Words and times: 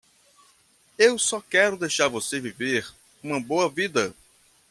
Eu 0.97 1.19
só 1.19 1.39
quero 1.39 1.77
deixar 1.77 2.07
você 2.07 2.39
viver 2.39 2.91
uma 3.23 3.39
boa 3.39 3.69
vida. 3.69 4.15